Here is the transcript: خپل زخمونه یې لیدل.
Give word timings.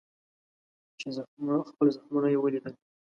خپل 1.69 1.87
زخمونه 1.95 2.27
یې 2.33 2.37
لیدل. 2.53 2.73